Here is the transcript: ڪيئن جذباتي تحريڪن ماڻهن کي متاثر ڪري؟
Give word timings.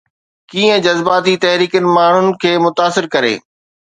ڪيئن 0.51 0.79
جذباتي 0.85 1.35
تحريڪن 1.43 1.85
ماڻهن 1.97 2.31
کي 2.45 2.53
متاثر 2.65 3.09
ڪري؟ 3.17 3.33